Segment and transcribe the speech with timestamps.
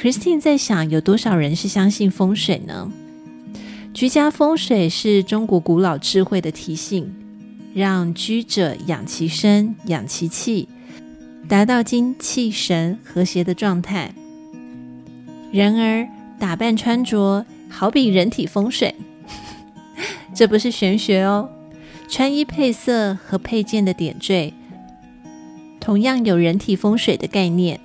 [0.00, 2.90] christine 在想有多少人是相信风水呢？
[3.92, 7.14] 居家风水是中国古老智慧的提醒
[7.74, 10.68] 让居者养其身养其气
[11.46, 14.14] 达到精气神和谐的状态。
[15.52, 16.08] 然而
[16.38, 18.94] 打扮穿着好比人体风水。
[20.34, 21.50] 这不是玄学哦。
[22.08, 24.54] 穿衣配色和配件的点缀
[25.78, 27.78] 同样有人体风水的概念。